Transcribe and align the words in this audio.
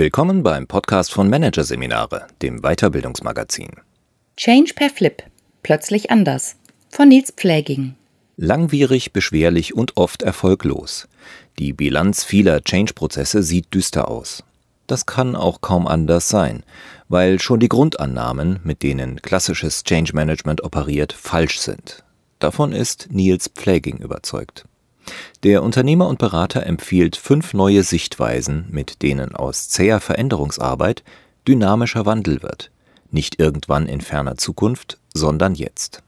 Willkommen 0.00 0.42
beim 0.42 0.66
Podcast 0.66 1.12
von 1.12 1.28
Managerseminare, 1.28 2.26
dem 2.40 2.62
Weiterbildungsmagazin. 2.62 3.68
Change 4.34 4.72
per 4.72 4.88
Flip. 4.88 5.22
Plötzlich 5.62 6.10
anders. 6.10 6.56
Von 6.88 7.08
Nils 7.08 7.30
Pfläging. 7.36 7.96
Langwierig, 8.38 9.12
beschwerlich 9.12 9.74
und 9.74 9.98
oft 9.98 10.22
erfolglos. 10.22 11.06
Die 11.58 11.74
Bilanz 11.74 12.24
vieler 12.24 12.64
Change-Prozesse 12.64 13.42
sieht 13.42 13.74
düster 13.74 14.08
aus. 14.08 14.42
Das 14.86 15.04
kann 15.04 15.36
auch 15.36 15.60
kaum 15.60 15.86
anders 15.86 16.30
sein, 16.30 16.62
weil 17.10 17.38
schon 17.38 17.60
die 17.60 17.68
Grundannahmen, 17.68 18.60
mit 18.64 18.82
denen 18.82 19.20
klassisches 19.20 19.84
Change 19.84 20.14
Management 20.14 20.64
operiert, 20.64 21.12
falsch 21.12 21.58
sind. 21.58 22.04
Davon 22.38 22.72
ist 22.72 23.08
Nils 23.10 23.48
Pfläging 23.48 23.98
überzeugt. 23.98 24.64
Der 25.42 25.62
Unternehmer 25.62 26.08
und 26.08 26.18
Berater 26.18 26.66
empfiehlt 26.66 27.16
fünf 27.16 27.54
neue 27.54 27.82
Sichtweisen, 27.82 28.66
mit 28.70 29.02
denen 29.02 29.34
aus 29.34 29.68
zäher 29.68 30.00
Veränderungsarbeit 30.00 31.02
dynamischer 31.48 32.06
Wandel 32.06 32.42
wird. 32.42 32.70
Nicht 33.10 33.40
irgendwann 33.40 33.86
in 33.86 34.00
ferner 34.00 34.36
Zukunft, 34.36 34.98
sondern 35.14 35.54
jetzt. 35.54 36.02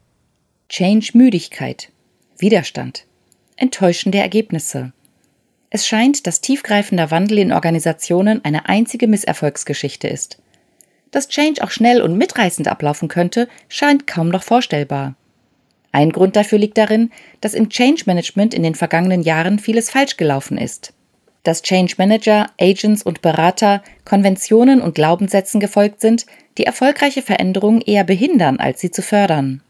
Change-Müdigkeit, 0.69 1.91
Widerstand, 2.39 3.07
enttäuschende 3.57 4.19
Ergebnisse. 4.19 4.93
Es 5.71 5.87
scheint, 5.87 6.27
dass 6.27 6.41
tiefgreifender 6.41 7.11
Wandel 7.11 7.39
in 7.39 7.53
Organisationen 7.53 8.45
eine 8.45 8.69
einzige 8.69 9.09
Misserfolgsgeschichte 9.09 10.09
ist. 10.09 10.39
Dass 11.11 11.29
Change 11.29 11.63
auch 11.63 11.71
schnell 11.71 12.03
und 12.03 12.17
mitreißend 12.17 12.69
ablaufen 12.69 13.09
könnte, 13.09 13.49
scheint 13.69 14.07
kaum 14.07 14.29
noch 14.29 14.43
vorstellbar. 14.43 15.15
Ein 15.93 16.11
Grund 16.11 16.37
dafür 16.37 16.59
liegt 16.59 16.79
darin, 16.79 17.11
dass 17.43 17.55
im 17.55 17.69
Change 17.69 18.05
Management 18.07 18.55
in 18.55 18.62
den 18.62 18.75
vergangenen 18.75 19.23
Jahren 19.23 19.59
vieles 19.59 19.91
falsch 19.91 20.17
gelaufen 20.17 20.57
ist. 20.57 20.95
Dass 21.43 21.62
Change 21.62 21.95
Manager, 21.99 22.47
Agents 22.59 23.03
und 23.03 23.21
Berater 23.21 23.83
Konventionen 24.05 24.81
und 24.81 24.95
Glaubenssätzen 24.95 25.61
gefolgt 25.61 26.01
sind, 26.01 26.25
die 26.57 26.65
erfolgreiche 26.65 27.21
Veränderungen 27.21 27.83
eher 27.83 28.05
behindern, 28.05 28.59
als 28.59 28.81
sie 28.81 28.91
zu 28.91 29.03
fördern. 29.03 29.62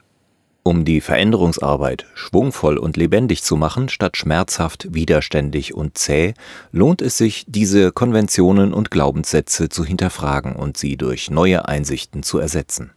Um 0.65 0.85
die 0.85 1.01
Veränderungsarbeit 1.01 2.07
schwungvoll 2.15 2.79
und 2.79 2.97
lebendig 2.97 3.43
zu 3.43 3.57
machen, 3.57 3.89
statt 3.89 4.17
schmerzhaft, 4.17 4.95
widerständig 4.95 5.75
und 5.75 5.99
zäh, 5.99 6.35
lohnt 6.71 7.03
es 7.03 7.19
sich, 7.19 7.45
diese 7.49 7.91
Konventionen 7.91 8.73
und 8.73 8.93
Glaubenssätze 8.93 9.71
zu 9.71 9.85
hinterfragen 9.85 10.55
und 10.55 10.77
sie 10.77 10.97
durch 10.97 11.33
neue 11.33 11.67
Einsichten 11.67 12.23
zu 12.23 12.39
ersetzen. 12.39 12.93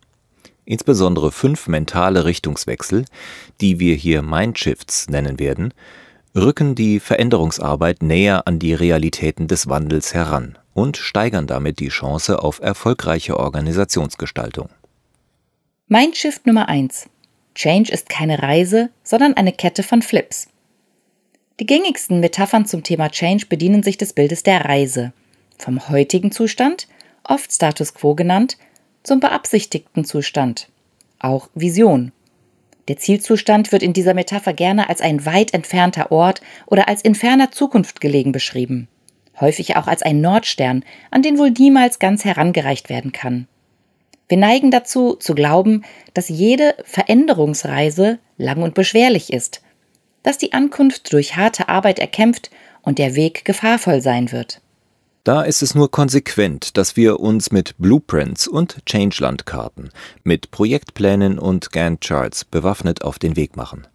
Insbesondere 0.66 1.32
fünf 1.32 1.68
mentale 1.68 2.26
Richtungswechsel, 2.26 3.06
die 3.62 3.80
wir 3.80 3.96
hier 3.96 4.22
Mindshifts 4.22 5.10
nennen 5.10 5.40
werden, 5.40 5.74
rücken 6.36 6.76
die 6.76 7.00
Veränderungsarbeit 7.00 8.02
näher 8.02 8.48
an 8.48 8.60
die 8.60 8.74
Realitäten 8.74 9.48
des 9.48 9.70
Wandels 9.70 10.14
heran 10.14 10.58
und 10.74 10.98
steigern 10.98 11.48
damit 11.48 11.80
die 11.80 11.88
Chance 11.90 12.44
auf 12.44 12.60
erfolgreiche 12.60 13.40
Organisationsgestaltung. 13.40 14.70
Mindshift 15.88 16.46
Nummer 16.48 16.68
1. 16.68 17.10
Change 17.54 17.92
ist 17.92 18.10
keine 18.10 18.42
Reise, 18.42 18.90
sondern 19.04 19.36
eine 19.36 19.54
Kette 19.54 19.84
von 19.84 20.02
Flips. 20.02 20.48
Die 21.60 21.66
gängigsten 21.66 22.20
Metaphern 22.20 22.66
zum 22.66 22.84
Thema 22.84 23.10
Change 23.10 23.46
bedienen 23.46 23.82
sich 23.82 23.98
des 23.98 24.12
Bildes 24.12 24.44
der 24.44 24.66
Reise. 24.66 25.14
Vom 25.58 25.88
heutigen 25.88 26.32
Zustand, 26.34 26.90
oft 27.24 27.54
Status 27.54 27.94
quo 27.94 28.14
genannt, 28.14 28.58
zum 29.06 29.20
beabsichtigten 29.20 30.04
Zustand, 30.06 30.70
auch 31.20 31.50
Vision. 31.54 32.12
Der 32.88 32.98
Zielzustand 32.98 33.72
wird 33.72 33.82
in 33.82 33.94
dieser 33.94 34.14
Metapher 34.14 34.54
gerne 34.54 34.90
als 34.90 35.02
ein 35.02 35.26
weit 35.26 35.54
entfernter 35.54 36.12
Ort 36.12 36.42
oder 36.68 36.88
als 36.88 37.02
in 37.02 37.16
ferner 37.16 37.52
Zukunft 37.52 38.02
gelegen 38.02 38.32
beschrieben, 38.32 38.88
häufig 39.40 39.76
auch 39.76 39.88
als 39.88 40.02
ein 40.02 40.22
Nordstern, 40.22 40.84
an 41.12 41.22
den 41.22 41.38
wohl 41.38 41.52
niemals 41.52 42.00
ganz 42.00 42.26
herangereicht 42.26 42.90
werden 42.90 43.12
kann. 43.12 43.48
Wir 44.28 44.38
neigen 44.38 44.72
dazu 44.72 45.16
zu 45.16 45.36
glauben, 45.36 45.84
dass 46.14 46.30
jede 46.30 46.76
Veränderungsreise 46.84 48.20
lang 48.38 48.64
und 48.64 48.74
beschwerlich 48.74 49.32
ist, 49.32 49.62
dass 50.24 50.40
die 50.40 50.54
Ankunft 50.54 51.14
durch 51.14 51.36
harte 51.36 51.70
Arbeit 51.70 52.00
erkämpft 52.00 52.50
und 52.82 52.98
der 52.98 53.16
Weg 53.16 53.46
gefahrvoll 53.46 54.02
sein 54.02 54.32
wird. 54.32 54.62
Da 55.26 55.42
ist 55.42 55.64
es 55.64 55.74
nur 55.74 55.90
konsequent, 55.90 56.78
dass 56.78 56.96
wir 56.96 57.20
uns 57.20 57.52
mit 57.52 57.74
Blueprints 57.80 58.48
und 58.48 58.86
Changeland-Karten, 58.86 59.90
mit 60.24 60.52
Projektplänen 60.52 61.40
und 61.40 61.72
Gantt-Charts 61.72 62.46
bewaffnet 62.46 63.02
auf 63.02 63.18
den 63.18 63.36
Weg 63.36 63.58
machen. 63.58 63.88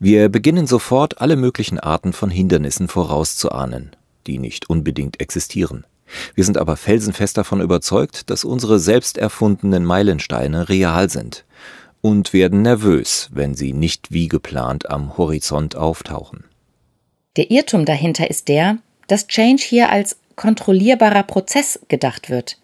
Wir 0.00 0.28
beginnen 0.28 0.66
sofort 0.66 1.20
alle 1.20 1.36
möglichen 1.36 1.78
Arten 1.78 2.12
von 2.12 2.30
Hindernissen 2.30 2.88
vorauszuahnen, 2.88 3.94
die 4.26 4.38
nicht 4.38 4.68
unbedingt 4.68 5.20
existieren. 5.20 5.86
Wir 6.34 6.42
sind 6.42 6.58
aber 6.58 6.76
felsenfest 6.76 7.38
davon 7.38 7.60
überzeugt, 7.60 8.28
dass 8.28 8.42
unsere 8.42 8.80
selbst 8.80 9.18
erfundenen 9.18 9.84
Meilensteine 9.84 10.68
real 10.68 11.08
sind 11.08 11.44
und 12.00 12.32
werden 12.32 12.62
nervös, 12.62 13.28
wenn 13.32 13.54
sie 13.54 13.72
nicht 13.72 14.10
wie 14.10 14.26
geplant 14.26 14.90
am 14.90 15.16
Horizont 15.16 15.76
auftauchen. 15.76 16.42
Der 17.36 17.52
Irrtum 17.52 17.84
dahinter 17.84 18.28
ist 18.28 18.48
der, 18.48 18.78
dass 19.06 19.28
Change 19.28 19.62
hier 19.62 19.90
als 19.90 20.16
kontrollierbarer 20.36 21.22
Prozess 21.24 21.80
gedacht 21.88 22.30
wird. 22.30 22.58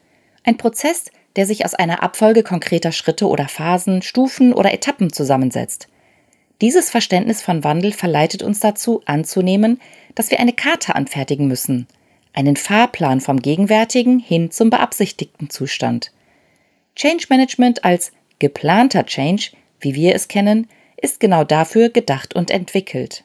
Ein 0.45 0.57
Prozess, 0.57 1.07
der 1.37 1.47
sich 1.47 1.65
aus 1.65 1.75
einer 1.75 2.03
Abfolge 2.03 2.43
konkreter 2.43 2.93
Schritte 2.93 3.27
oder 3.27 3.49
Phasen, 3.49 4.03
Stufen 4.03 4.53
oder 4.53 4.73
Etappen 4.73 5.13
zusammensetzt. 5.13 5.89
Dieses 6.61 6.91
Verständnis 6.91 7.43
von 7.43 7.65
Wandel 7.65 7.93
verleitet 7.93 8.43
uns 8.43 8.61
dazu, 8.61 9.03
anzunehmen, 9.07 9.81
dass 10.15 10.31
wir 10.31 10.39
eine 10.39 10.53
Karte 10.53 10.95
anfertigen 10.95 11.49
müssen, 11.49 11.89
einen 12.35 12.57
Fahrplan 12.57 13.21
vom 13.21 13.41
gegenwärtigen 13.41 14.19
hin 14.19 14.51
zum 14.51 14.71
beabsichtigten 14.71 15.51
Zustand. 15.51 16.13
Change 16.95 17.27
Management 17.31 17.85
als 17.85 18.13
geplanter 18.39 19.07
Change, 19.07 19.51
wie 19.81 19.95
wir 19.95 20.15
es 20.15 20.29
kennen, 20.29 20.69
ist 21.01 21.19
genau 21.19 21.43
dafür 21.43 21.89
gedacht 21.89 22.35
und 22.35 22.51
entwickelt. 22.51 23.25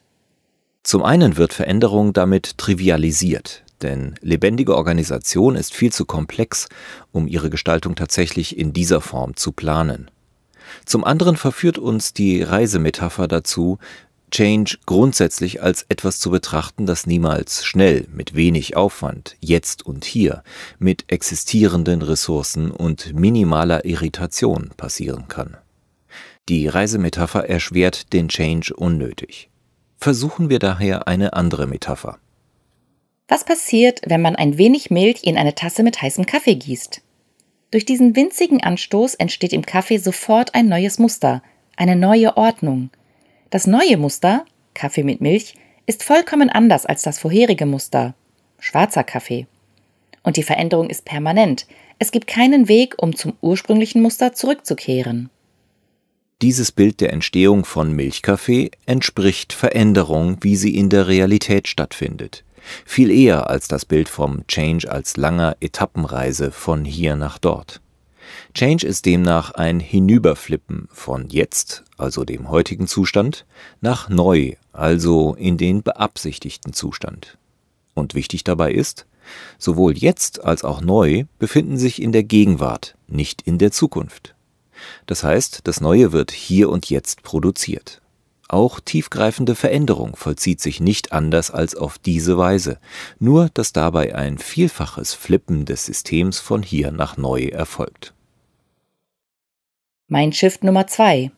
Zum 0.83 1.03
einen 1.03 1.37
wird 1.37 1.53
Veränderung 1.53 2.13
damit 2.13 2.57
trivialisiert. 2.57 3.63
Denn 3.81 4.15
lebendige 4.21 4.75
Organisation 4.75 5.55
ist 5.55 5.73
viel 5.73 5.91
zu 5.91 6.05
komplex, 6.05 6.67
um 7.11 7.27
ihre 7.27 7.49
Gestaltung 7.49 7.95
tatsächlich 7.95 8.57
in 8.57 8.73
dieser 8.73 9.01
Form 9.01 9.35
zu 9.35 9.51
planen. 9.51 10.09
Zum 10.85 11.03
anderen 11.03 11.37
verführt 11.37 11.77
uns 11.77 12.13
die 12.13 12.41
Reisemetapher 12.41 13.27
dazu, 13.27 13.77
Change 14.29 14.77
grundsätzlich 14.85 15.61
als 15.63 15.85
etwas 15.87 16.19
zu 16.19 16.31
betrachten, 16.31 16.85
das 16.85 17.05
niemals 17.05 17.63
schnell, 17.63 18.07
mit 18.11 18.35
wenig 18.35 18.75
Aufwand, 18.75 19.37
jetzt 19.39 19.85
und 19.85 20.03
hier, 20.03 20.43
mit 20.79 21.05
existierenden 21.07 22.01
Ressourcen 22.01 22.71
und 22.71 23.13
minimaler 23.13 23.85
Irritation 23.85 24.71
passieren 24.75 25.29
kann. 25.29 25.55
Die 26.49 26.67
Reisemetapher 26.67 27.47
erschwert 27.47 28.11
den 28.11 28.27
Change 28.27 28.73
unnötig. 28.73 29.49
Versuchen 29.97 30.49
wir 30.49 30.59
daher 30.59 31.07
eine 31.07 31.33
andere 31.33 31.65
Metapher. 31.65 32.19
Was 33.27 33.43
passiert, 33.43 34.01
wenn 34.05 34.21
man 34.21 34.37
ein 34.37 34.57
wenig 34.57 34.89
Milch 34.89 35.23
in 35.23 35.37
eine 35.37 35.53
Tasse 35.53 35.83
mit 35.83 36.01
heißem 36.01 36.25
Kaffee 36.25 36.55
gießt? 36.55 37.01
Durch 37.71 37.83
diesen 37.83 38.15
winzigen 38.15 38.63
Anstoß 38.63 39.15
entsteht 39.15 39.51
im 39.51 39.65
Kaffee 39.65 39.97
sofort 39.97 40.55
ein 40.55 40.69
neues 40.69 40.97
Muster, 40.97 41.43
eine 41.75 41.97
neue 41.97 42.37
Ordnung. 42.37 42.89
Das 43.49 43.67
neue 43.67 43.97
Muster, 43.97 44.45
Kaffee 44.73 45.03
mit 45.03 45.19
Milch, 45.19 45.55
ist 45.85 46.03
vollkommen 46.03 46.49
anders 46.49 46.85
als 46.85 47.01
das 47.01 47.19
vorherige 47.19 47.65
Muster, 47.65 48.15
schwarzer 48.59 49.03
Kaffee. 49.03 49.45
Und 50.23 50.37
die 50.37 50.43
Veränderung 50.43 50.89
ist 50.89 51.03
permanent. 51.03 51.67
Es 51.99 52.11
gibt 52.11 52.27
keinen 52.27 52.69
Weg, 52.69 52.95
um 52.97 53.13
zum 53.13 53.33
ursprünglichen 53.41 54.01
Muster 54.01 54.33
zurückzukehren. 54.33 55.29
Dieses 56.41 56.71
Bild 56.71 57.01
der 57.01 57.11
Entstehung 57.11 57.65
von 57.65 57.91
Milchkaffee 57.91 58.71
entspricht 58.85 59.51
Veränderung, 59.51 60.37
wie 60.41 60.55
sie 60.55 60.77
in 60.77 60.89
der 60.89 61.07
Realität 61.07 61.67
stattfindet 61.67 62.45
viel 62.85 63.11
eher 63.11 63.49
als 63.49 63.67
das 63.67 63.85
Bild 63.85 64.09
vom 64.09 64.45
Change 64.47 64.89
als 64.91 65.17
langer 65.17 65.57
Etappenreise 65.59 66.51
von 66.51 66.85
hier 66.85 67.15
nach 67.15 67.37
dort. 67.37 67.81
Change 68.53 68.85
ist 68.85 69.05
demnach 69.05 69.51
ein 69.51 69.79
Hinüberflippen 69.79 70.89
von 70.91 71.29
jetzt, 71.29 71.83
also 71.97 72.23
dem 72.23 72.49
heutigen 72.49 72.87
Zustand, 72.87 73.45
nach 73.81 74.09
neu, 74.09 74.55
also 74.73 75.35
in 75.35 75.57
den 75.57 75.83
beabsichtigten 75.83 76.73
Zustand. 76.73 77.37
Und 77.93 78.15
wichtig 78.15 78.43
dabei 78.43 78.71
ist, 78.71 79.05
sowohl 79.57 79.97
jetzt 79.97 80.43
als 80.43 80.63
auch 80.63 80.81
neu 80.81 81.25
befinden 81.39 81.77
sich 81.77 82.01
in 82.01 82.11
der 82.11 82.23
Gegenwart, 82.23 82.95
nicht 83.07 83.41
in 83.43 83.57
der 83.57 83.71
Zukunft. 83.71 84.35
Das 85.05 85.23
heißt, 85.23 85.61
das 85.63 85.81
Neue 85.81 86.11
wird 86.11 86.31
hier 86.31 86.69
und 86.69 86.89
jetzt 86.89 87.23
produziert. 87.23 88.01
Auch 88.49 88.79
tiefgreifende 88.79 89.55
Veränderung 89.55 90.15
vollzieht 90.15 90.61
sich 90.61 90.79
nicht 90.79 91.11
anders 91.11 91.51
als 91.51 91.75
auf 91.75 91.97
diese 91.97 92.37
Weise, 92.37 92.79
nur 93.19 93.49
dass 93.53 93.73
dabei 93.73 94.15
ein 94.15 94.37
vielfaches 94.37 95.13
Flippen 95.13 95.65
des 95.65 95.85
Systems 95.85 96.39
von 96.39 96.63
hier 96.63 96.91
nach 96.91 97.17
neu 97.17 97.47
erfolgt. 97.47 98.13
Mindshift 100.07 100.63
Nummer 100.63 100.87
2 100.87 101.31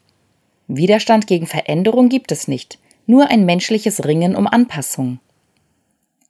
Widerstand 0.67 1.25
gegen 1.25 1.47
Veränderung 1.47 2.09
gibt 2.09 2.31
es 2.31 2.47
nicht, 2.47 2.77
nur 3.07 3.27
ein 3.27 3.44
menschliches 3.44 4.06
Ringen 4.06 4.35
um 4.35 4.45
Anpassung. 4.45 5.19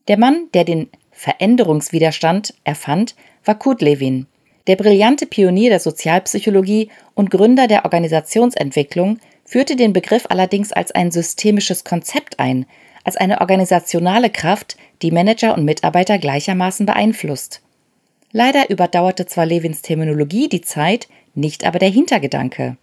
Der 0.07 0.17
Mann, 0.17 0.47
der 0.53 0.63
den 0.63 0.89
Veränderungswiderstand 1.11 2.53
erfand, 2.63 3.15
war 3.43 3.59
Kurt 3.59 3.81
Lewin, 3.81 4.27
der 4.67 4.77
brillante 4.77 5.25
Pionier 5.25 5.69
der 5.71 5.81
Sozialpsychologie 5.81 6.89
und 7.15 7.31
Gründer 7.31 7.67
der 7.67 7.83
Organisationsentwicklung, 7.83 9.19
führte 9.49 9.75
den 9.75 9.93
Begriff 9.93 10.27
allerdings 10.29 10.71
als 10.71 10.91
ein 10.91 11.09
systemisches 11.09 11.83
Konzept 11.83 12.39
ein, 12.39 12.67
als 13.03 13.17
eine 13.17 13.41
organisationale 13.41 14.29
Kraft, 14.29 14.77
die 15.01 15.09
Manager 15.09 15.57
und 15.57 15.65
Mitarbeiter 15.65 16.19
gleichermaßen 16.19 16.85
beeinflusst. 16.85 17.61
Leider 18.31 18.69
überdauerte 18.69 19.25
zwar 19.25 19.47
Lewins 19.47 19.81
Terminologie 19.81 20.49
die 20.49 20.61
Zeit, 20.61 21.07
nicht 21.33 21.65
aber 21.65 21.79
der 21.79 21.89
Hintergedanke. 21.89 22.77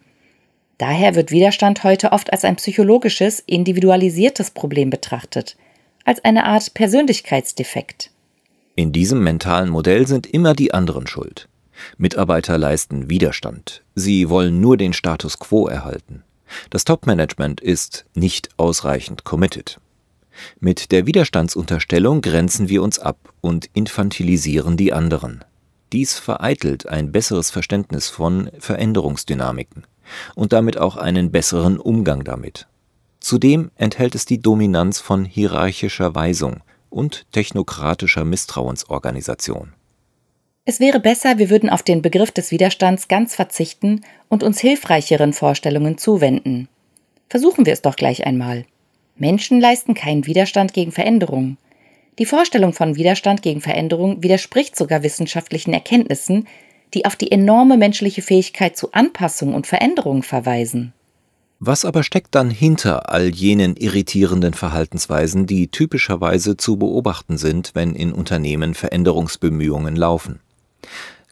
Daher 0.77 1.15
wird 1.15 1.31
Widerstand 1.31 1.85
heute 1.85 2.11
oft 2.11 2.33
als 2.33 2.43
ein 2.43 2.57
psychologisches, 2.57 3.39
individualisiertes 3.39 4.51
Problem 4.51 4.89
betrachtet, 4.89 5.55
als 6.03 6.23
eine 6.25 6.43
Art 6.43 6.73
Persönlichkeitsdefekt. 6.73 8.11
In 8.75 8.91
diesem 8.91 9.23
mentalen 9.23 9.69
Modell 9.69 10.05
sind 10.05 10.27
immer 10.27 10.53
die 10.53 10.73
anderen 10.73 11.07
schuld. 11.07 11.47
Mitarbeiter 11.97 12.57
leisten 12.57 13.09
Widerstand. 13.09 13.83
Sie 13.95 14.29
wollen 14.29 14.59
nur 14.59 14.75
den 14.75 14.91
Status 14.91 15.39
quo 15.39 15.67
erhalten. 15.67 16.23
Das 16.69 16.85
Top-Management 16.85 17.61
ist 17.61 18.05
nicht 18.13 18.49
ausreichend 18.57 19.23
committed. 19.23 19.79
Mit 20.59 20.91
der 20.91 21.05
Widerstandsunterstellung 21.07 22.21
grenzen 22.21 22.69
wir 22.69 22.83
uns 22.83 22.99
ab 22.99 23.17
und 23.41 23.69
infantilisieren 23.73 24.77
die 24.77 24.93
anderen. 24.93 25.43
Dies 25.93 26.19
vereitelt 26.19 26.87
ein 26.87 27.11
besseres 27.11 27.49
Verständnis 27.49 28.09
von 28.09 28.51
Veränderungsdynamiken 28.59 29.87
und 30.35 30.53
damit 30.53 30.77
auch 30.77 30.97
einen 30.97 31.31
besseren 31.31 31.79
Umgang 31.79 32.23
damit. 32.23 32.67
Zudem 33.19 33.71
enthält 33.75 34.15
es 34.15 34.25
die 34.25 34.41
Dominanz 34.41 34.99
von 34.99 35.25
hierarchischer 35.25 36.13
Weisung 36.13 36.61
und 36.89 37.31
technokratischer 37.31 38.25
Misstrauensorganisation. 38.25 39.73
Es 40.69 40.81
wäre 40.81 40.99
besser, 40.99 41.37
wir 41.37 41.49
würden 41.49 41.69
auf 41.69 41.81
den 41.81 42.01
Begriff 42.01 42.29
des 42.29 42.51
Widerstands 42.51 43.07
ganz 43.07 43.33
verzichten 43.33 44.01
und 44.27 44.43
uns 44.43 44.59
hilfreicheren 44.59 45.31
Vorstellungen 45.31 45.97
zuwenden. 45.97 46.67
Versuchen 47.29 47.65
wir 47.65 47.71
es 47.71 47.81
doch 47.81 47.95
gleich 47.95 48.25
einmal. 48.25 48.65
Menschen 49.15 49.61
leisten 49.61 49.93
keinen 49.93 50.25
Widerstand 50.25 50.73
gegen 50.73 50.91
Veränderung. 50.91 51.55
Die 52.19 52.25
Vorstellung 52.25 52.73
von 52.73 52.97
Widerstand 52.97 53.43
gegen 53.43 53.61
Veränderung 53.61 54.21
widerspricht 54.23 54.75
sogar 54.75 55.03
wissenschaftlichen 55.03 55.71
Erkenntnissen, 55.71 56.49
die 56.93 57.05
auf 57.05 57.15
die 57.15 57.31
enorme 57.31 57.77
menschliche 57.77 58.21
Fähigkeit 58.21 58.75
zu 58.75 58.91
Anpassung 58.91 59.53
und 59.53 59.67
Veränderung 59.67 60.21
verweisen. 60.21 60.91
Was 61.59 61.85
aber 61.85 62.03
steckt 62.03 62.35
dann 62.35 62.49
hinter 62.49 63.09
all 63.09 63.29
jenen 63.29 63.77
irritierenden 63.77 64.53
Verhaltensweisen, 64.53 65.45
die 65.45 65.69
typischerweise 65.69 66.57
zu 66.57 66.75
beobachten 66.75 67.37
sind, 67.37 67.71
wenn 67.73 67.95
in 67.95 68.11
Unternehmen 68.11 68.73
Veränderungsbemühungen 68.73 69.95
laufen? 69.95 70.41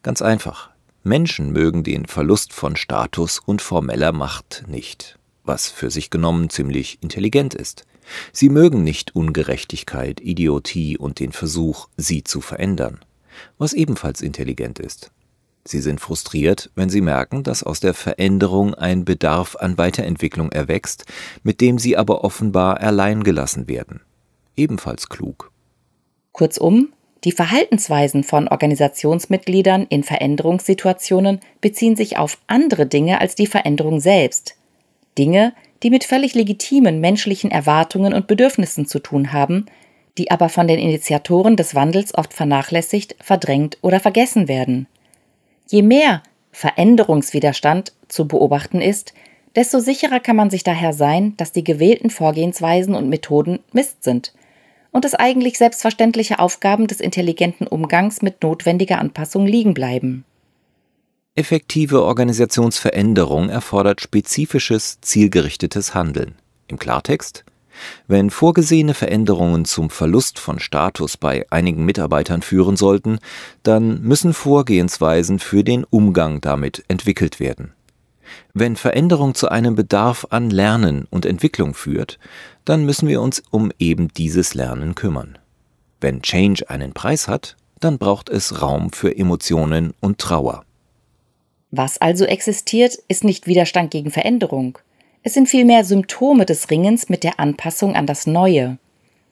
Ganz 0.03 0.21
einfach. 0.21 0.69
Menschen 1.03 1.51
mögen 1.51 1.83
den 1.83 2.05
Verlust 2.05 2.53
von 2.53 2.75
Status 2.75 3.39
und 3.39 3.61
formeller 3.61 4.11
Macht 4.11 4.63
nicht 4.67 5.17
was 5.45 5.69
für 5.69 5.91
sich 5.91 6.09
genommen 6.09 6.49
ziemlich 6.49 6.97
intelligent 7.01 7.53
ist. 7.53 7.85
Sie 8.31 8.49
mögen 8.49 8.83
nicht 8.83 9.15
Ungerechtigkeit, 9.15 10.21
Idiotie 10.21 10.97
und 10.97 11.19
den 11.19 11.31
Versuch, 11.31 11.87
sie 11.97 12.23
zu 12.23 12.41
verändern, 12.41 12.99
was 13.57 13.73
ebenfalls 13.73 14.21
intelligent 14.21 14.79
ist. 14.79 15.11
Sie 15.67 15.81
sind 15.81 15.99
frustriert, 15.99 16.69
wenn 16.75 16.89
sie 16.89 17.01
merken, 17.01 17.41
dass 17.41 17.63
aus 17.63 17.79
der 17.79 17.95
Veränderung 17.95 18.75
ein 18.75 19.03
Bedarf 19.03 19.55
an 19.55 19.79
Weiterentwicklung 19.79 20.51
erwächst, 20.51 21.05
mit 21.41 21.59
dem 21.59 21.79
sie 21.79 21.97
aber 21.97 22.23
offenbar 22.23 22.81
allein 22.81 23.23
gelassen 23.23 23.67
werden. 23.67 24.01
Ebenfalls 24.55 25.09
klug. 25.09 25.51
Kurzum, 26.33 26.93
die 27.25 27.31
Verhaltensweisen 27.31 28.23
von 28.23 28.47
Organisationsmitgliedern 28.47 29.87
in 29.89 30.03
Veränderungssituationen 30.03 31.39
beziehen 31.59 31.95
sich 31.95 32.17
auf 32.17 32.37
andere 32.45 32.85
Dinge 32.85 33.19
als 33.19 33.33
die 33.33 33.47
Veränderung 33.47 33.99
selbst, 33.99 34.55
Dinge, 35.17 35.53
die 35.81 35.89
mit 35.89 36.03
völlig 36.03 36.35
legitimen 36.35 37.01
menschlichen 37.01 37.49
Erwartungen 37.49 38.13
und 38.13 38.27
Bedürfnissen 38.27 38.85
zu 38.85 38.99
tun 38.99 39.33
haben, 39.33 39.65
die 40.19 40.29
aber 40.29 40.49
von 40.49 40.67
den 40.67 40.77
Initiatoren 40.77 41.55
des 41.55 41.73
Wandels 41.73 42.15
oft 42.15 42.31
vernachlässigt, 42.31 43.15
verdrängt 43.19 43.79
oder 43.81 43.99
vergessen 43.99 44.47
werden. 44.47 44.85
Je 45.67 45.81
mehr 45.81 46.21
Veränderungswiderstand 46.51 47.93
zu 48.07 48.27
beobachten 48.27 48.81
ist, 48.81 49.15
desto 49.55 49.79
sicherer 49.79 50.19
kann 50.19 50.35
man 50.35 50.51
sich 50.51 50.63
daher 50.63 50.93
sein, 50.93 51.33
dass 51.37 51.51
die 51.51 51.63
gewählten 51.63 52.11
Vorgehensweisen 52.11 52.93
und 52.93 53.09
Methoden 53.09 53.59
Mist 53.73 54.03
sind 54.03 54.31
und 54.95 55.03
dass 55.03 55.13
eigentlich 55.13 55.57
selbstverständliche 55.57 56.39
Aufgaben 56.39 56.87
des 56.87 57.01
intelligenten 57.01 57.67
Umgangs 57.67 58.21
mit 58.21 58.41
notwendiger 58.41 58.99
Anpassung 58.99 59.45
liegen 59.45 59.73
bleiben. 59.73 60.23
Effektive 61.35 62.01
Organisationsveränderung 62.05 63.49
erfordert 63.49 63.99
spezifisches, 63.99 65.01
zielgerichtetes 65.01 65.93
Handeln. 65.93 66.35
Im 66.69 66.79
Klartext 66.79 67.43
wenn 68.07 68.29
vorgesehene 68.29 68.93
Veränderungen 68.93 69.65
zum 69.65 69.89
Verlust 69.89 70.39
von 70.39 70.59
Status 70.59 71.17
bei 71.17 71.45
einigen 71.49 71.83
Mitarbeitern 71.83 72.41
führen 72.41 72.77
sollten, 72.77 73.19
dann 73.63 74.01
müssen 74.01 74.33
Vorgehensweisen 74.33 75.39
für 75.39 75.65
den 75.65 75.83
Umgang 75.83 76.39
damit 76.39 76.85
entwickelt 76.87 77.41
werden. 77.41 77.73
Wenn 78.53 78.75
Veränderung 78.75 79.35
zu 79.35 79.49
einem 79.49 79.75
Bedarf 79.75 80.27
an 80.29 80.49
Lernen 80.49 81.07
und 81.09 81.25
Entwicklung 81.25 81.73
führt, 81.73 82.19
dann 82.65 82.85
müssen 82.85 83.07
wir 83.07 83.21
uns 83.21 83.43
um 83.51 83.71
eben 83.79 84.09
dieses 84.09 84.53
Lernen 84.53 84.95
kümmern. 84.95 85.37
Wenn 86.01 86.21
Change 86.21 86.69
einen 86.69 86.93
Preis 86.93 87.27
hat, 87.27 87.55
dann 87.79 87.97
braucht 87.97 88.29
es 88.29 88.61
Raum 88.61 88.91
für 88.91 89.15
Emotionen 89.15 89.93
und 89.99 90.17
Trauer. 90.17 90.63
Was 91.71 91.99
also 91.99 92.25
existiert, 92.25 92.97
ist 93.07 93.23
nicht 93.23 93.47
Widerstand 93.47 93.91
gegen 93.91 94.11
Veränderung. 94.11 94.77
Es 95.23 95.33
sind 95.33 95.49
vielmehr 95.49 95.83
Symptome 95.83 96.45
des 96.45 96.69
Ringens 96.69 97.09
mit 97.09 97.23
der 97.23 97.39
Anpassung 97.39 97.95
an 97.95 98.05
das 98.05 98.27
Neue. 98.27 98.77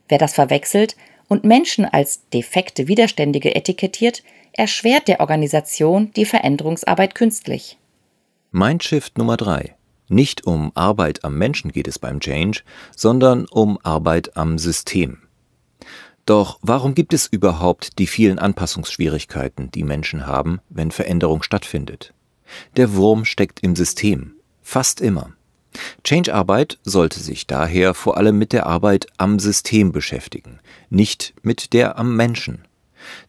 Wer 0.10 0.18
das 0.18 0.34
verwechselt 0.34 0.96
und 1.28 1.44
Menschen 1.44 1.86
als 1.86 2.28
defekte 2.34 2.88
Widerständige 2.88 3.56
etikettiert, 3.56 4.24
erschwert 4.52 5.08
der 5.08 5.20
Organisation 5.20 6.12
die 6.16 6.26
Veränderungsarbeit 6.26 7.16
künstlich. 7.16 7.78
Mindshift 8.56 9.18
Nummer 9.18 9.36
3. 9.36 9.76
Nicht 10.10 10.46
um 10.46 10.72
Arbeit 10.76 11.24
am 11.24 11.40
Menschen 11.40 11.72
geht 11.72 11.88
es 11.88 11.98
beim 11.98 12.20
Change, 12.20 12.62
sondern 12.96 13.48
um 13.48 13.80
Arbeit 13.82 14.38
am 14.38 14.60
System. 14.60 15.18
Doch 16.28 16.60
warum 16.62 16.94
gibt 16.94 17.16
es 17.16 17.26
überhaupt 17.26 17.98
die 17.98 18.06
vielen 18.06 18.38
Anpassungsschwierigkeiten, 18.38 19.72
die 19.72 19.84
Menschen 19.84 20.28
haben, 20.28 20.60
wenn 20.70 20.92
Veränderung 20.92 21.42
stattfindet? 21.42 22.14
Der 22.78 22.94
Wurm 22.94 23.26
steckt 23.26 23.62
im 23.64 23.76
System, 23.76 24.36
fast 24.62 25.02
immer. 25.02 25.32
Change-Arbeit 26.04 26.78
sollte 26.84 27.22
sich 27.22 27.48
daher 27.48 27.96
vor 27.96 28.18
allem 28.18 28.38
mit 28.38 28.54
der 28.54 28.68
Arbeit 28.68 29.08
am 29.18 29.40
System 29.40 29.92
beschäftigen, 29.92 30.60
nicht 30.92 31.34
mit 31.42 31.74
der 31.74 31.98
am 31.98 32.16
Menschen. 32.16 32.68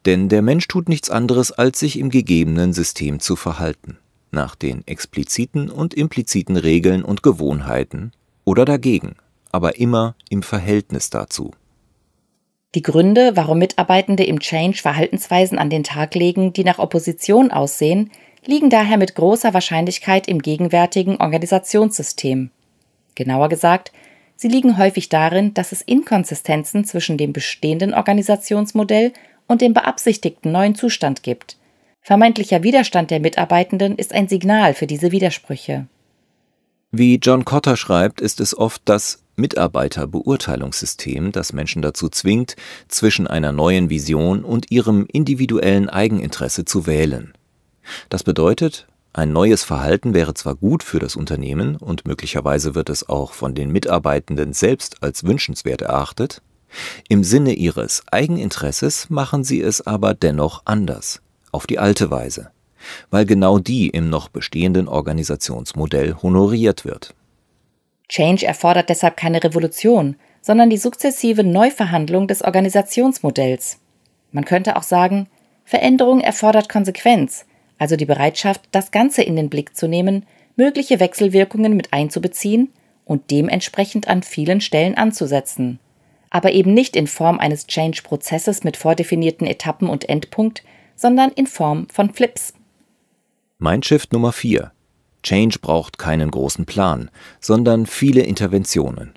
Denn 0.05 0.29
der 0.29 0.43
Mensch 0.43 0.69
tut 0.69 0.91
nichts 0.91 1.09
anderes, 1.09 1.51
als 1.51 1.81
sich 1.81 1.99
im 1.99 2.11
gegebenen 2.11 2.75
System 2.75 3.21
zu 3.21 3.37
verhalten, 3.37 3.97
nach 4.35 4.55
den 4.55 4.87
expliziten 4.87 5.71
und 5.71 5.95
impliziten 5.95 6.57
Regeln 6.57 7.05
und 7.05 7.23
Gewohnheiten 7.23 8.13
oder 8.45 8.65
dagegen, 8.65 9.17
aber 9.53 9.79
immer 9.79 10.15
im 10.29 10.43
Verhältnis 10.43 11.11
dazu. 11.11 11.53
Die 12.75 12.83
Gründe, 12.83 13.37
warum 13.37 13.59
Mitarbeitende 13.61 14.25
im 14.25 14.41
Change 14.41 14.79
Verhaltensweisen 14.83 15.59
an 15.59 15.71
den 15.71 15.85
Tag 15.85 16.15
legen, 16.17 16.53
die 16.53 16.65
nach 16.65 16.81
Opposition 16.81 17.53
aussehen, 17.53 18.11
liegen 18.45 18.69
daher 18.69 18.99
mit 18.99 19.15
großer 19.15 19.55
Wahrscheinlichkeit 19.55 20.27
im 20.27 20.41
gegenwärtigen 20.41 21.17
Organisationssystem. 21.17 22.51
Genauer 23.15 23.49
gesagt, 23.49 23.93
sie 24.37 24.49
liegen 24.49 24.77
häufig 24.77 25.09
darin, 25.09 25.55
dass 25.55 25.73
es 25.73 25.83
Inkonsistenzen 25.83 26.85
zwischen 26.85 27.17
dem 27.17 27.33
bestehenden 27.33 27.95
Organisationsmodell 27.95 29.13
und 29.47 29.61
dem 29.61 29.73
beabsichtigten 29.73 30.51
neuen 30.51 30.75
Zustand 30.75 31.23
gibt. 31.23 31.57
Vermeintlicher 32.07 32.63
Widerstand 32.63 33.11
der 33.11 33.19
Mitarbeitenden 33.19 33.97
ist 33.97 34.13
ein 34.13 34.29
Signal 34.29 34.75
für 34.75 34.87
diese 34.87 35.11
Widersprüche. 35.11 35.87
Wie 36.93 37.17
John 37.17 37.47
Cotter 37.47 37.79
schreibt, 37.79 38.21
ist 38.21 38.41
es 38.41 38.55
oft 38.55 38.83
das 38.85 39.23
Mitarbeiterbeurteilungssystem, 39.37 41.33
das 41.33 41.55
Menschen 41.55 41.81
dazu 41.81 42.11
zwingt, 42.11 42.57
zwischen 42.89 43.27
einer 43.27 43.53
neuen 43.53 43.89
Vision 43.89 44.45
und 44.45 44.71
ihrem 44.71 45.07
individuellen 45.11 45.89
Eigeninteresse 45.89 46.67
zu 46.67 46.87
wählen. 46.87 47.33
Das 48.11 48.23
bedeutet, 48.23 48.87
ein 49.15 49.33
neues 49.33 49.65
Verhalten 49.65 50.13
wäre 50.13 50.35
zwar 50.35 50.57
gut 50.57 50.83
für 50.83 50.99
das 50.99 51.17
Unternehmen 51.17 51.77
und 51.77 52.07
möglicherweise 52.07 52.75
wird 52.75 52.91
es 52.91 53.09
auch 53.09 53.33
von 53.33 53.55
den 53.55 53.71
Mitarbeitenden 53.71 54.53
selbst 54.53 55.03
als 55.03 55.25
wünschenswert 55.25 55.81
erachtet, 55.81 56.43
im 57.09 57.25
Sinne 57.25 57.55
ihres 57.55 58.03
Eigeninteresses 58.11 59.09
machen 59.09 59.43
sie 59.43 59.63
es 59.63 59.87
aber 59.87 60.13
dennoch 60.13 60.63
anders, 60.67 61.23
auf 61.55 61.67
die 61.67 61.79
alte 61.79 62.11
Weise, 62.11 62.51
weil 63.11 63.25
genau 63.25 63.59
die 63.59 63.89
im 63.89 64.11
noch 64.11 64.29
bestehenden 64.29 64.89
Organisationsmodell 64.89 66.17
honoriert 66.23 66.85
wird. 66.85 67.15
Change 68.09 68.45
erfordert 68.45 68.91
deshalb 68.91 69.17
keine 69.17 69.43
Revolution, 69.43 70.17
sondern 70.43 70.69
die 70.69 70.77
sukzessive 70.77 71.43
Neuverhandlung 71.43 72.29
des 72.29 72.43
Organisationsmodells. 72.43 73.79
Man 74.33 74.45
könnte 74.45 74.77
auch 74.77 74.83
sagen, 74.83 75.29
Veränderung 75.65 76.21
erfordert 76.21 76.69
Konsequenz, 76.69 77.47
also 77.79 77.97
die 77.97 78.05
Bereitschaft, 78.05 78.61
das 78.73 78.91
Ganze 78.91 79.23
in 79.23 79.37
den 79.37 79.49
Blick 79.49 79.75
zu 79.75 79.89
nehmen, 79.89 80.27
mögliche 80.57 81.01
Wechselwirkungen 81.01 81.75
mit 81.75 81.93
einzubeziehen 81.93 82.71
und 83.05 83.31
dementsprechend 83.31 84.09
an 84.09 84.23
vielen 84.23 84.61
Stellen 84.61 84.97
anzusetzen. 84.97 85.79
Aber 86.31 86.53
eben 86.53 86.75
nicht 86.75 86.97
in 86.97 87.07
Form 87.07 87.39
eines 87.39 87.67
Change-Prozesses 87.67 88.65
mit 88.65 88.77
vordefinierten 88.77 89.47
Etappen 89.47 89.89
und 89.89 90.09
Endpunkt, 90.09 90.63
sondern 90.97 91.31
in 91.31 91.47
Form 91.47 91.89
von 91.93 92.13
Flips. 92.13 92.55
Mindshift 93.59 94.13
Nummer 94.13 94.33
4. 94.33 94.73
Change 95.23 95.59
braucht 95.61 95.99
keinen 95.99 96.31
großen 96.31 96.67
Plan, 96.67 97.11
sondern 97.41 97.87
viele 97.87 98.23
Interventionen. 98.23 99.15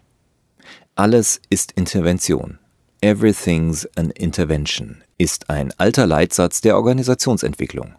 Alles 0.96 1.41
ist 1.50 1.74
Intervention. 1.74 2.60
Everything's 3.01 3.88
an 3.96 4.10
intervention 4.12 5.03
ist 5.17 5.50
ein 5.50 5.72
alter 5.77 6.07
Leitsatz 6.07 6.62
der 6.62 6.75
Organisationsentwicklung. 6.75 7.93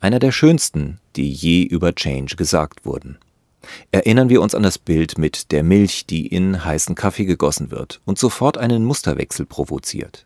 Einer 0.00 0.18
der 0.18 0.32
schönsten, 0.32 0.98
die 1.16 1.30
je 1.30 1.62
über 1.62 1.94
Change 1.94 2.36
gesagt 2.36 2.84
wurden. 2.84 3.18
Erinnern 3.90 4.28
wir 4.28 4.40
uns 4.40 4.54
an 4.54 4.62
das 4.62 4.78
Bild 4.78 5.18
mit 5.18 5.52
der 5.52 5.62
Milch, 5.62 6.06
die 6.06 6.26
in 6.26 6.64
heißen 6.64 6.94
Kaffee 6.94 7.24
gegossen 7.24 7.70
wird 7.70 8.00
und 8.04 8.18
sofort 8.18 8.56
einen 8.56 8.84
Musterwechsel 8.84 9.46
provoziert. 9.46 10.24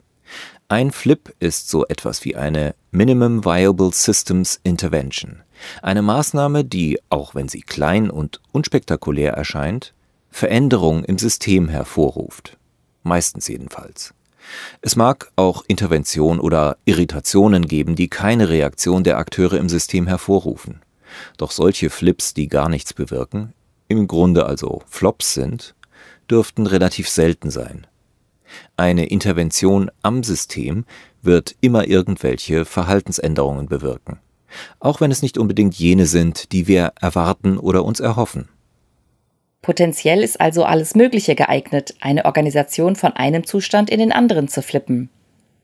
Ein 0.72 0.90
Flip 0.90 1.34
ist 1.38 1.68
so 1.68 1.86
etwas 1.86 2.24
wie 2.24 2.34
eine 2.34 2.74
Minimum 2.92 3.44
Viable 3.44 3.90
Systems 3.92 4.58
Intervention, 4.62 5.42
eine 5.82 6.00
Maßnahme, 6.00 6.64
die, 6.64 6.98
auch 7.10 7.34
wenn 7.34 7.46
sie 7.46 7.60
klein 7.60 8.08
und 8.08 8.40
unspektakulär 8.52 9.34
erscheint, 9.34 9.92
Veränderung 10.30 11.04
im 11.04 11.18
System 11.18 11.68
hervorruft 11.68 12.56
meistens 13.02 13.48
jedenfalls. 13.48 14.14
Es 14.80 14.96
mag 14.96 15.30
auch 15.36 15.62
Intervention 15.68 16.40
oder 16.40 16.78
Irritationen 16.86 17.66
geben, 17.66 17.94
die 17.94 18.08
keine 18.08 18.48
Reaktion 18.48 19.04
der 19.04 19.18
Akteure 19.18 19.58
im 19.58 19.68
System 19.68 20.06
hervorrufen. 20.06 20.80
Doch 21.36 21.50
solche 21.50 21.90
Flips, 21.90 22.32
die 22.32 22.48
gar 22.48 22.70
nichts 22.70 22.94
bewirken, 22.94 23.52
im 23.88 24.08
Grunde 24.08 24.46
also 24.46 24.80
Flops 24.88 25.34
sind, 25.34 25.74
dürften 26.30 26.66
relativ 26.66 27.10
selten 27.10 27.50
sein. 27.50 27.86
Eine 28.76 29.06
Intervention 29.06 29.90
am 30.02 30.22
System 30.22 30.84
wird 31.22 31.54
immer 31.60 31.86
irgendwelche 31.86 32.64
Verhaltensänderungen 32.64 33.66
bewirken, 33.66 34.18
auch 34.80 35.00
wenn 35.00 35.10
es 35.10 35.22
nicht 35.22 35.38
unbedingt 35.38 35.74
jene 35.74 36.06
sind, 36.06 36.52
die 36.52 36.66
wir 36.66 36.92
erwarten 37.00 37.58
oder 37.58 37.84
uns 37.84 38.00
erhoffen. 38.00 38.48
Potenziell 39.62 40.24
ist 40.24 40.40
also 40.40 40.64
alles 40.64 40.96
Mögliche 40.96 41.36
geeignet, 41.36 41.94
eine 42.00 42.24
Organisation 42.24 42.96
von 42.96 43.12
einem 43.12 43.46
Zustand 43.46 43.90
in 43.90 44.00
den 44.00 44.10
anderen 44.10 44.48
zu 44.48 44.60
flippen. 44.60 45.08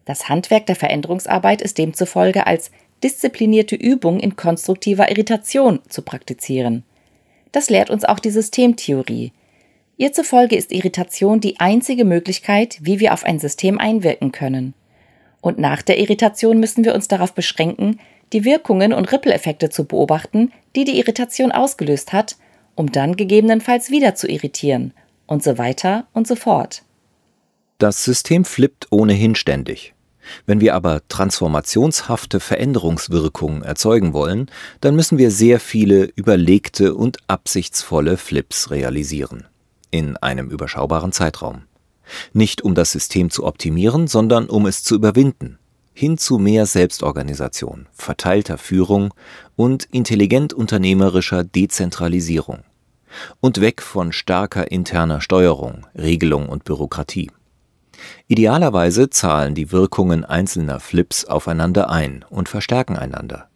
Das 0.05 0.29
Handwerk 0.29 0.67
der 0.67 0.77
Veränderungsarbeit 0.77 1.61
ist 1.61 1.79
demzufolge 1.79 2.47
als 2.47 2.71
disziplinierte 3.03 3.77
Übung 3.77 4.21
in 4.21 4.37
konstruktiver 4.37 5.11
Irritation 5.11 5.81
zu 5.89 6.03
praktizieren. 6.03 6.85
Das 7.53 7.71
lehrt 7.71 7.91
uns 7.91 8.05
auch 8.05 8.19
die 8.19 8.31
Systemtheorie. 8.31 9.33
Ihr 9.99 10.15
zufolge 10.15 10.57
ist 10.57 10.73
Irritation 10.73 11.41
die 11.41 11.61
einzige 11.61 12.07
Möglichkeit, 12.07 12.79
wie 12.81 13.01
wir 13.01 13.13
auf 13.13 13.25
ein 13.25 13.39
System 13.39 13.79
einwirken 13.79 14.33
können. 14.33 14.73
Und 15.43 15.59
nach 15.59 15.83
der 15.83 15.99
Irritation 15.99 16.59
müssen 16.59 16.87
wir 16.87 16.95
uns 16.95 17.09
darauf 17.09 17.35
beschränken, 17.35 18.01
die 18.33 18.45
Wirkungen 18.45 18.95
und 18.95 19.13
Rippeleffekte 19.13 19.69
zu 19.69 19.85
beobachten, 19.85 20.53
die 20.75 20.85
die 20.85 20.99
Irritation 20.99 21.53
ausgelöst 21.53 22.15
hat 22.15 22.37
um 22.79 22.93
dann 22.93 23.17
gegebenenfalls 23.17 23.91
wieder 23.91 24.15
zu 24.15 24.29
irritieren 24.29 24.93
und 25.27 25.43
so 25.43 25.59
weiter 25.59 26.07
und 26.13 26.29
so 26.29 26.37
fort. 26.37 26.83
Das 27.79 28.05
System 28.05 28.45
flippt 28.45 28.87
ohnehin 28.91 29.35
ständig. 29.35 29.95
Wenn 30.47 30.61
wir 30.61 30.75
aber 30.75 31.03
transformationshafte 31.09 32.39
Veränderungswirkungen 32.39 33.63
erzeugen 33.63 34.13
wollen, 34.13 34.51
dann 34.81 34.95
müssen 34.95 35.19
wir 35.19 35.31
sehr 35.31 35.59
viele 35.59 36.05
überlegte 36.05 36.95
und 36.95 37.19
absichtsvolle 37.27 38.17
Flips 38.17 38.71
realisieren. 38.71 39.47
In 39.91 40.17
einem 40.19 40.51
überschaubaren 40.51 41.13
Zeitraum. 41.13 41.63
Nicht 42.33 42.63
um 42.63 42.75
das 42.75 42.93
System 42.93 43.31
zu 43.31 43.45
optimieren, 43.45 44.07
sondern 44.07 44.49
um 44.49 44.67
es 44.67 44.83
zu 44.83 44.95
überwinden. 44.95 45.59
Hin 45.93 46.17
zu 46.17 46.39
mehr 46.39 46.67
Selbstorganisation, 46.67 47.89
verteilter 47.93 48.57
Führung 48.57 49.13
und 49.57 49.85
intelligent 49.91 50.53
unternehmerischer 50.53 51.43
Dezentralisierung 51.43 52.61
und 53.41 53.61
weg 53.61 53.83
von 53.83 54.13
starker 54.13 54.71
interner 54.71 55.21
Steuerung, 55.21 55.87
Regelung 55.97 56.49
und 56.49 56.65
Bürokratie. 56.65 57.31
Idealerweise 58.29 59.11
zahlen 59.11 59.55
die 59.55 59.73
Wirkungen 59.73 60.25
einzelner 60.25 60.81
Flips 60.81 61.25
aufeinander 61.25 61.91
ein 61.91 62.25
und 62.29 62.49
verstärken 62.49 62.97
einander. 62.97 63.48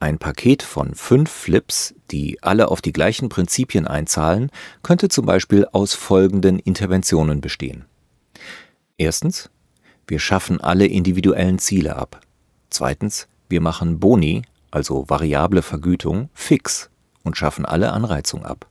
Ein 0.00 0.18
Paket 0.18 0.62
von 0.62 0.94
fünf 0.94 1.30
Flips, 1.30 1.94
die 2.10 2.42
alle 2.42 2.68
auf 2.68 2.82
die 2.82 2.92
gleichen 2.92 3.28
Prinzipien 3.28 3.86
einzahlen, 3.86 4.50
könnte 4.82 5.08
zum 5.08 5.24
Beispiel 5.24 5.66
aus 5.72 5.94
folgenden 5.94 6.58
Interventionen 6.58 7.40
bestehen. 7.40 7.84
Erstens, 8.98 9.50
wir 10.06 10.18
schaffen 10.18 10.60
alle 10.60 10.86
individuellen 10.86 11.58
Ziele 11.58 11.96
ab. 11.96 12.20
Zweitens, 12.70 13.28
wir 13.48 13.60
machen 13.60 13.98
Boni, 14.00 14.42
also 14.70 15.08
variable 15.08 15.62
Vergütung, 15.62 16.28
fix 16.34 16.90
und 17.22 17.36
schaffen 17.36 17.64
alle 17.64 17.92
Anreizung 17.92 18.44
ab. 18.44 18.68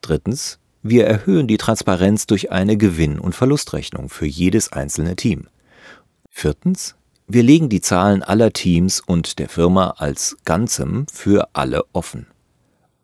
Drittens, 0.00 0.58
wir 0.82 1.06
erhöhen 1.06 1.46
die 1.46 1.56
Transparenz 1.56 2.26
durch 2.26 2.52
eine 2.52 2.76
Gewinn- 2.76 3.18
und 3.18 3.34
Verlustrechnung 3.34 4.08
für 4.08 4.26
jedes 4.26 4.72
einzelne 4.72 5.16
Team. 5.16 5.48
Viertens, 6.30 6.94
wir 7.30 7.42
legen 7.42 7.68
die 7.68 7.82
Zahlen 7.82 8.22
aller 8.22 8.54
Teams 8.54 9.00
und 9.00 9.38
der 9.38 9.50
Firma 9.50 9.94
als 9.98 10.38
Ganzem 10.46 11.06
für 11.12 11.50
alle 11.52 11.84
offen. 11.92 12.26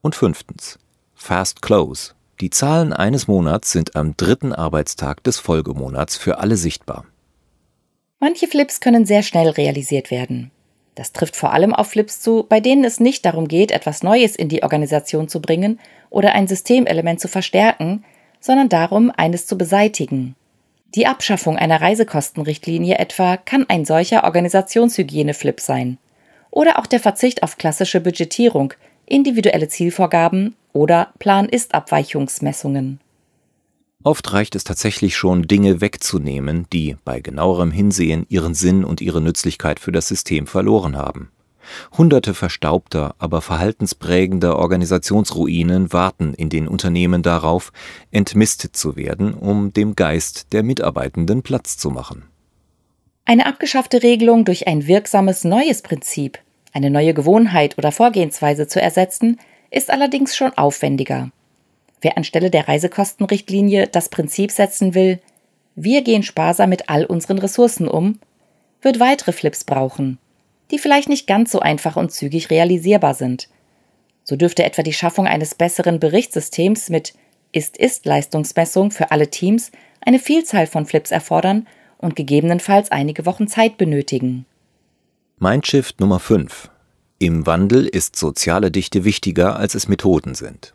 Und 0.00 0.14
fünftens, 0.14 0.78
Fast 1.14 1.60
Close. 1.60 2.12
Die 2.40 2.48
Zahlen 2.48 2.94
eines 2.94 3.28
Monats 3.28 3.70
sind 3.70 3.94
am 3.96 4.16
dritten 4.16 4.54
Arbeitstag 4.54 5.22
des 5.24 5.38
Folgemonats 5.38 6.16
für 6.16 6.38
alle 6.38 6.56
sichtbar. 6.56 7.04
Manche 8.18 8.48
Flips 8.48 8.80
können 8.80 9.04
sehr 9.04 9.22
schnell 9.22 9.50
realisiert 9.50 10.10
werden. 10.10 10.50
Das 10.94 11.12
trifft 11.12 11.36
vor 11.36 11.52
allem 11.52 11.74
auf 11.74 11.88
Flips 11.88 12.20
zu, 12.20 12.46
bei 12.48 12.60
denen 12.60 12.84
es 12.84 13.00
nicht 13.00 13.26
darum 13.26 13.46
geht, 13.46 13.70
etwas 13.70 14.02
Neues 14.02 14.36
in 14.36 14.48
die 14.48 14.62
Organisation 14.62 15.28
zu 15.28 15.42
bringen 15.42 15.78
oder 16.08 16.32
ein 16.32 16.48
Systemelement 16.48 17.20
zu 17.20 17.28
verstärken, 17.28 18.04
sondern 18.40 18.70
darum, 18.70 19.12
eines 19.14 19.46
zu 19.46 19.58
beseitigen. 19.58 20.34
Die 20.94 21.06
Abschaffung 21.08 21.56
einer 21.56 21.80
Reisekostenrichtlinie 21.80 22.98
etwa 22.98 23.36
kann 23.36 23.66
ein 23.68 23.84
solcher 23.84 24.22
Organisationshygiene-Flip 24.24 25.60
sein. 25.60 25.98
Oder 26.50 26.78
auch 26.78 26.86
der 26.86 27.00
Verzicht 27.00 27.42
auf 27.42 27.58
klassische 27.58 28.00
Budgetierung, 28.00 28.74
individuelle 29.06 29.68
Zielvorgaben 29.68 30.54
oder 30.72 31.12
Plan-Ist-Abweichungsmessungen. 31.18 33.00
Oft 34.04 34.32
reicht 34.32 34.54
es 34.54 34.62
tatsächlich 34.62 35.16
schon, 35.16 35.48
Dinge 35.48 35.80
wegzunehmen, 35.80 36.66
die 36.72 36.96
bei 37.04 37.20
genauerem 37.20 37.72
Hinsehen 37.72 38.26
ihren 38.28 38.54
Sinn 38.54 38.84
und 38.84 39.00
ihre 39.00 39.20
Nützlichkeit 39.20 39.80
für 39.80 39.92
das 39.92 40.06
System 40.06 40.46
verloren 40.46 40.96
haben. 40.96 41.32
Hunderte 41.96 42.34
verstaubter, 42.34 43.14
aber 43.18 43.40
verhaltensprägender 43.40 44.58
Organisationsruinen 44.58 45.92
warten 45.92 46.34
in 46.34 46.48
den 46.48 46.68
Unternehmen 46.68 47.22
darauf, 47.22 47.72
entmistet 48.10 48.76
zu 48.76 48.96
werden, 48.96 49.34
um 49.34 49.72
dem 49.72 49.96
Geist 49.96 50.52
der 50.52 50.62
Mitarbeitenden 50.62 51.42
Platz 51.42 51.76
zu 51.76 51.90
machen. 51.90 52.24
Eine 53.24 53.46
abgeschaffte 53.46 54.02
Regelung 54.02 54.44
durch 54.44 54.66
ein 54.66 54.86
wirksames 54.86 55.44
neues 55.44 55.82
Prinzip, 55.82 56.38
eine 56.72 56.90
neue 56.90 57.14
Gewohnheit 57.14 57.78
oder 57.78 57.92
Vorgehensweise 57.92 58.66
zu 58.66 58.80
ersetzen, 58.80 59.38
ist 59.70 59.90
allerdings 59.90 60.36
schon 60.36 60.52
aufwendiger. 60.52 61.30
Wer 62.00 62.18
anstelle 62.18 62.50
der 62.50 62.68
Reisekostenrichtlinie 62.68 63.86
das 63.86 64.10
Prinzip 64.10 64.50
setzen 64.50 64.94
will, 64.94 65.20
wir 65.74 66.02
gehen 66.02 66.22
sparsam 66.22 66.68
mit 66.68 66.88
all 66.88 67.04
unseren 67.06 67.38
Ressourcen 67.38 67.88
um, 67.88 68.18
wird 68.82 69.00
weitere 69.00 69.32
Flips 69.32 69.64
brauchen, 69.64 70.18
die 70.70 70.78
vielleicht 70.78 71.08
nicht 71.08 71.26
ganz 71.26 71.52
so 71.52 71.60
einfach 71.60 71.96
und 71.96 72.12
zügig 72.12 72.50
realisierbar 72.50 73.14
sind. 73.14 73.48
So 74.22 74.36
dürfte 74.36 74.64
etwa 74.64 74.82
die 74.82 74.92
Schaffung 74.92 75.26
eines 75.26 75.54
besseren 75.54 76.00
Berichtssystems 76.00 76.88
mit 76.88 77.14
Ist-Ist-Leistungsmessung 77.52 78.90
für 78.90 79.10
alle 79.10 79.28
Teams 79.30 79.70
eine 80.00 80.18
Vielzahl 80.18 80.66
von 80.66 80.86
Flips 80.86 81.10
erfordern 81.10 81.66
und 81.98 82.16
gegebenenfalls 82.16 82.90
einige 82.90 83.26
Wochen 83.26 83.48
Zeit 83.48 83.76
benötigen. 83.76 84.46
Mindshift 85.38 86.00
Nummer 86.00 86.20
5. 86.20 86.70
Im 87.18 87.46
Wandel 87.46 87.86
ist 87.86 88.16
soziale 88.16 88.70
Dichte 88.70 89.04
wichtiger, 89.04 89.56
als 89.56 89.74
es 89.74 89.88
Methoden 89.88 90.34
sind. 90.34 90.72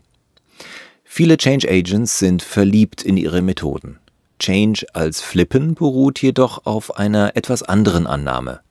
Viele 1.03 1.37
Change 1.37 1.67
Agents 1.69 2.19
sind 2.19 2.43
verliebt 2.43 3.01
in 3.01 3.17
ihre 3.17 3.41
Methoden. 3.41 3.99
Change 4.39 4.85
als 4.93 5.21
Flippen 5.21 5.73
beruht 5.75 6.21
jedoch 6.21 6.65
auf 6.65 6.97
einer 6.97 7.35
etwas 7.35 7.63
anderen 7.63 8.07
Annahme. 8.07 8.61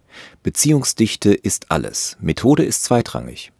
Beziehungsdichte 0.42 1.32
ist 1.34 1.70
alles, 1.70 2.16
Methode 2.20 2.64
ist 2.64 2.84
zweitrangig. 2.84 3.52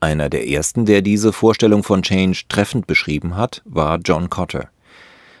Einer 0.00 0.28
der 0.28 0.46
ersten, 0.48 0.86
der 0.86 1.02
diese 1.02 1.32
Vorstellung 1.32 1.82
von 1.82 2.02
Change 2.02 2.42
treffend 2.48 2.86
beschrieben 2.86 3.36
hat, 3.36 3.62
war 3.64 3.98
John 4.04 4.30
Cotter. 4.30 4.68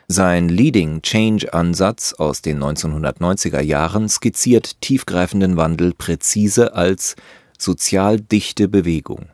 Sein 0.06 0.48
Leading 0.48 1.00
Change-Ansatz 1.00 2.12
aus 2.14 2.42
den 2.42 2.62
1990er 2.62 3.60
Jahren 3.60 4.08
skizziert 4.08 4.80
tiefgreifenden 4.82 5.56
Wandel 5.56 5.94
präzise 5.94 6.74
als 6.74 7.16
sozial 7.58 8.20
dichte 8.20 8.68
Bewegung, 8.68 9.26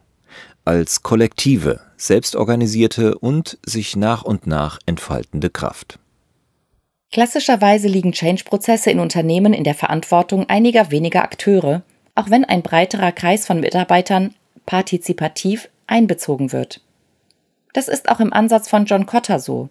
als 0.64 1.02
kollektive, 1.02 1.80
selbstorganisierte 1.96 3.18
und 3.18 3.58
sich 3.66 3.96
nach 3.96 4.22
und 4.22 4.46
nach 4.46 4.78
entfaltende 4.86 5.50
Kraft. 5.50 5.98
Klassischerweise 7.12 7.88
liegen 7.88 8.12
Change-Prozesse 8.12 8.90
in 8.90 9.00
Unternehmen 9.00 9.52
in 9.52 9.64
der 9.64 9.74
Verantwortung 9.74 10.48
einiger 10.48 10.92
weniger 10.92 11.24
Akteure, 11.24 11.82
auch 12.14 12.30
wenn 12.30 12.44
ein 12.44 12.62
breiterer 12.62 13.10
Kreis 13.10 13.46
von 13.46 13.58
Mitarbeitern 13.60 14.34
partizipativ 14.64 15.68
einbezogen 15.88 16.52
wird. 16.52 16.80
Das 17.72 17.88
ist 17.88 18.08
auch 18.08 18.20
im 18.20 18.32
Ansatz 18.32 18.68
von 18.68 18.84
John 18.84 19.06
Cotter 19.06 19.40
so. 19.40 19.68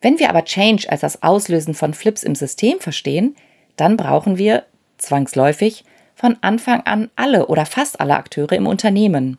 Wenn 0.00 0.18
wir 0.18 0.30
aber 0.30 0.44
Change 0.44 0.90
als 0.90 1.02
das 1.02 1.22
Auslösen 1.22 1.74
von 1.74 1.92
Flips 1.92 2.22
im 2.22 2.34
System 2.34 2.80
verstehen, 2.80 3.36
dann 3.76 3.96
brauchen 3.96 4.38
wir, 4.38 4.64
zwangsläufig, 4.96 5.84
von 6.14 6.36
Anfang 6.40 6.80
an 6.82 7.10
alle 7.16 7.46
oder 7.46 7.66
fast 7.66 8.00
alle 8.00 8.16
Akteure 8.16 8.52
im 8.52 8.66
Unternehmen. 8.66 9.38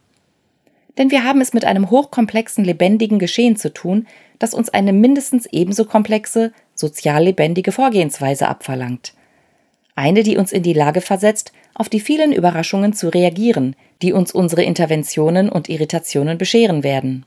Denn 0.98 1.10
wir 1.10 1.24
haben 1.24 1.42
es 1.42 1.54
mit 1.54 1.66
einem 1.66 1.90
hochkomplexen, 1.90 2.64
lebendigen 2.64 3.20
Geschehen 3.20 3.56
zu 3.56 3.74
tun, 3.74 4.08
das 4.40 4.54
uns 4.54 4.70
eine 4.70 4.94
mindestens 4.94 5.48
ebenso 5.52 5.86
komplexe, 5.86 6.52
sozial 6.76 7.24
lebendige 7.24 7.72
Vorgehensweise 7.72 8.48
abverlangt. 8.48 9.14
Eine, 9.96 10.24
die 10.24 10.38
uns 10.38 10.52
in 10.52 10.64
die 10.64 10.74
Lage 10.74 11.02
versetzt, 11.02 11.52
auf 11.76 11.90
die 11.90 12.00
vielen 12.00 12.32
Überraschungen 12.32 12.94
zu 12.94 13.10
reagieren, 13.10 13.76
die 14.02 14.14
uns 14.14 14.32
unsere 14.32 14.64
Interventionen 14.64 15.50
und 15.50 15.70
Irritationen 15.70 16.38
bescheren 16.38 16.84
werden. 16.84 17.26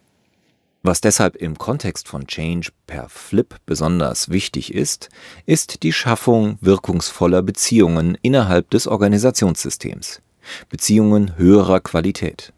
Was 0.83 1.01
deshalb 1.01 1.35
im 1.37 1.59
Kontext 1.59 2.07
von 2.07 2.29
Change 2.29 2.71
per 2.87 3.09
Flip 3.09 3.57
besonders 3.67 4.31
wichtig 4.31 4.73
ist, 4.73 5.09
ist 5.45 5.83
die 5.83 5.93
Schaffung 5.93 6.59
wirkungsvoller 6.61 7.43
Beziehungen 7.43 8.17
innerhalb 8.23 8.71
des 8.71 8.87
Organisationssystems. 8.87 10.23
Beziehungen 10.69 11.37
höherer 11.37 11.81
Qualität. 11.81 12.53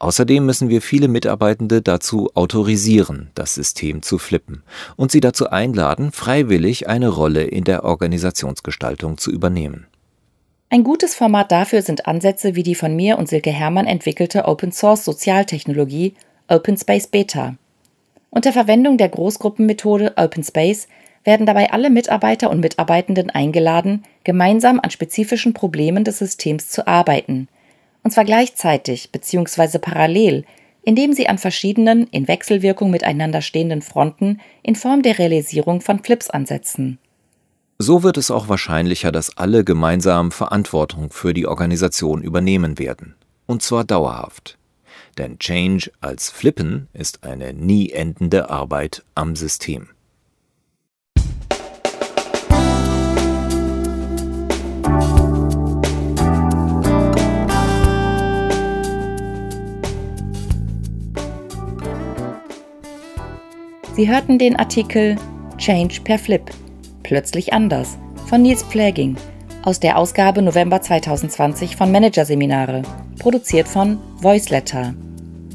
Außerdem 0.00 0.46
müssen 0.46 0.68
wir 0.68 0.80
viele 0.80 1.08
Mitarbeitende 1.08 1.82
dazu 1.82 2.30
autorisieren, 2.34 3.30
das 3.34 3.54
System 3.54 4.02
zu 4.02 4.18
flippen 4.18 4.62
und 4.96 5.10
sie 5.10 5.20
dazu 5.20 5.50
einladen, 5.50 6.12
freiwillig 6.12 6.88
eine 6.88 7.08
Rolle 7.08 7.44
in 7.44 7.64
der 7.64 7.84
Organisationsgestaltung 7.84 9.18
zu 9.18 9.32
übernehmen. 9.32 9.86
Ein 10.70 10.84
gutes 10.84 11.14
Format 11.14 11.50
dafür 11.50 11.82
sind 11.82 12.06
Ansätze 12.06 12.54
wie 12.54 12.62
die 12.62 12.74
von 12.74 12.94
mir 12.94 13.18
und 13.18 13.28
Silke 13.28 13.50
Hermann 13.50 13.86
entwickelte 13.86 14.44
Open 14.44 14.70
Source 14.70 15.04
Sozialtechnologie 15.04 16.14
Open 16.46 16.76
Space 16.76 17.06
Beta. 17.06 17.56
Unter 18.30 18.52
Verwendung 18.52 18.98
der 18.98 19.08
Großgruppenmethode 19.08 20.12
Open 20.16 20.44
Space 20.44 20.86
werden 21.24 21.46
dabei 21.46 21.72
alle 21.72 21.90
Mitarbeiter 21.90 22.50
und 22.50 22.60
Mitarbeitenden 22.60 23.30
eingeladen, 23.30 24.04
gemeinsam 24.24 24.78
an 24.78 24.90
spezifischen 24.90 25.54
Problemen 25.54 26.04
des 26.04 26.18
Systems 26.18 26.68
zu 26.68 26.86
arbeiten. 26.86 27.48
Und 28.02 28.10
zwar 28.12 28.24
gleichzeitig 28.24 29.10
bzw. 29.10 29.78
parallel, 29.78 30.44
indem 30.82 31.12
sie 31.12 31.28
an 31.28 31.38
verschiedenen, 31.38 32.06
in 32.06 32.28
Wechselwirkung 32.28 32.90
miteinander 32.90 33.42
stehenden 33.42 33.82
Fronten 33.82 34.40
in 34.62 34.74
Form 34.74 35.02
der 35.02 35.18
Realisierung 35.18 35.80
von 35.80 36.02
Flips 36.02 36.30
ansetzen. 36.30 36.98
So 37.78 38.02
wird 38.02 38.16
es 38.16 38.30
auch 38.30 38.48
wahrscheinlicher, 38.48 39.12
dass 39.12 39.36
alle 39.36 39.64
gemeinsam 39.64 40.32
Verantwortung 40.32 41.10
für 41.10 41.34
die 41.34 41.46
Organisation 41.46 42.22
übernehmen 42.22 42.78
werden. 42.78 43.14
Und 43.46 43.62
zwar 43.62 43.84
dauerhaft. 43.84 44.58
Denn 45.16 45.38
Change 45.38 45.90
als 46.00 46.30
Flippen 46.30 46.88
ist 46.92 47.24
eine 47.24 47.52
nie 47.52 47.90
endende 47.90 48.50
Arbeit 48.50 49.04
am 49.14 49.36
System. 49.36 49.88
Sie 63.98 64.08
hörten 64.08 64.38
den 64.38 64.54
Artikel 64.54 65.16
Change 65.56 66.02
per 66.04 66.20
Flip. 66.20 66.52
Plötzlich 67.02 67.52
anders 67.52 67.98
von 68.26 68.42
Nils 68.42 68.62
Pläging 68.62 69.16
aus 69.64 69.80
der 69.80 69.98
Ausgabe 69.98 70.40
November 70.40 70.80
2020 70.80 71.74
von 71.74 71.90
Managerseminare, 71.90 72.82
produziert 73.18 73.66
von 73.66 73.98
Voiceletter. 74.18 74.94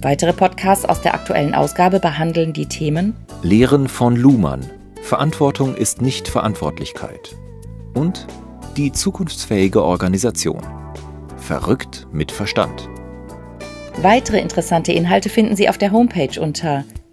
Weitere 0.02 0.34
Podcasts 0.34 0.84
aus 0.84 1.00
der 1.00 1.14
aktuellen 1.14 1.56
Ausgabe 1.56 2.02
behandeln 2.02 2.52
die 2.52 2.66
Themen 2.66 3.16
Lehren 3.44 3.88
von 3.88 4.18
Luhmann. 4.18 4.70
Verantwortung 5.02 5.74
ist 5.74 6.02
nicht 6.02 6.28
Verantwortlichkeit. 6.28 7.38
Und 7.94 8.28
die 8.76 8.92
zukunftsfähige 8.92 9.82
Organisation. 9.82 10.62
Verrückt 11.38 12.08
mit 12.12 12.30
Verstand. 12.34 12.90
Weitere 14.02 14.42
interessante 14.42 14.92
Inhalte 14.92 15.30
finden 15.30 15.56
Sie 15.56 15.70
auf 15.70 15.78
der 15.78 15.94
Homepage 15.94 16.42
unter 16.42 16.84